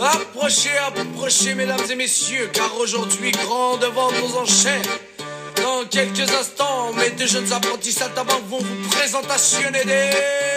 Approchez, 0.00 0.78
approchez, 0.78 1.54
mesdames 1.54 1.80
et 1.90 1.96
messieurs, 1.96 2.48
car 2.52 2.70
aujourd'hui, 2.78 3.32
grande 3.32 3.84
vente 3.94 4.14
aux 4.22 4.36
enchères. 4.38 4.82
Dans 5.56 5.84
quelques 5.90 6.30
instants, 6.30 6.92
mes 6.92 7.10
deux 7.10 7.26
jeunes 7.26 7.52
apprentis 7.52 7.92
saltimbanques 7.92 8.46
vont 8.48 8.58
vous 8.58 8.88
présentationner 8.90 9.84
des... 9.84 10.47